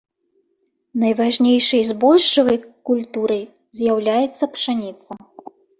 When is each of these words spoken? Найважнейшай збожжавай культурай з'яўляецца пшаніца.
Найважнейшай 1.03 1.81
збожжавай 1.91 2.59
культурай 2.91 3.43
з'яўляецца 3.81 4.43
пшаніца. 4.59 5.11